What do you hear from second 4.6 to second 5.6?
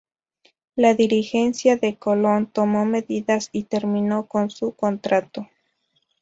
contrato.